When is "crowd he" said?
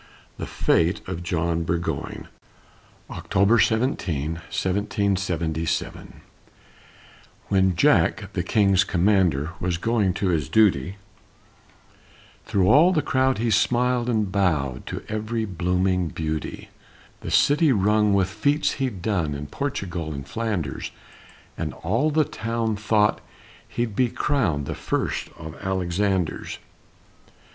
13.03-13.51